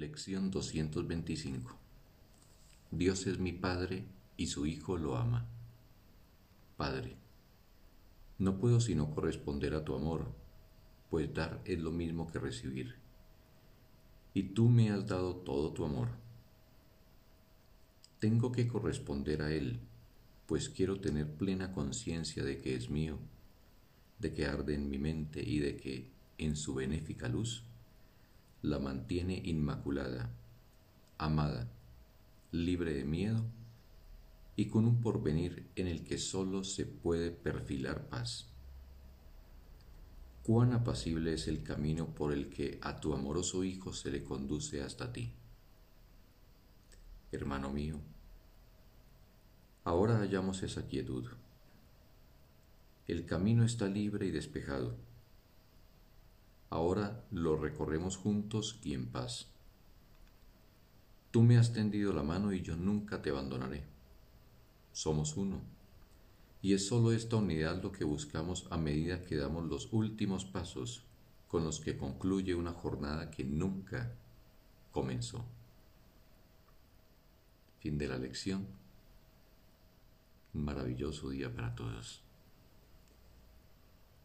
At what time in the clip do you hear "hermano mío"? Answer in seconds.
47.32-48.00